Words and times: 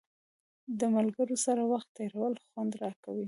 د 0.79 0.81
ملګرو 0.95 1.35
سره 1.45 1.61
وخت 1.71 1.89
تېرول 1.97 2.33
خوند 2.45 2.71
راکوي. 2.81 3.19